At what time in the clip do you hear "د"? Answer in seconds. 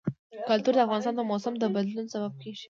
0.75-0.79, 1.17-1.21, 1.59-1.63